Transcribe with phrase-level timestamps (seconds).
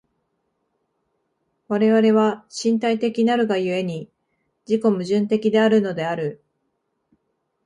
[1.67, 4.09] 我々は身体的なるが故に、
[4.67, 6.41] 自己矛盾的であるのである。